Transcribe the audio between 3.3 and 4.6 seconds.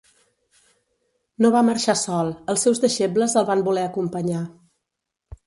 el van voler acompanyar.